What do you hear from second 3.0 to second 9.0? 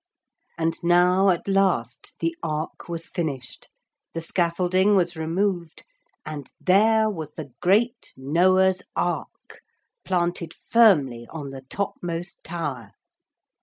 finished, the scaffolding was removed, and there was the great Noah's